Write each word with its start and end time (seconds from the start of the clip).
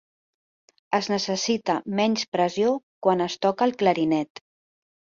Es 0.99 1.09
necessita 1.13 1.77
menys 2.01 2.27
pressió 2.39 2.75
quan 3.09 3.23
es 3.31 3.41
toca 3.47 3.71
el 3.71 3.79
clarinet. 3.85 4.45